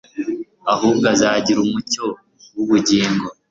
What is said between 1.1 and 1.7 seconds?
azagira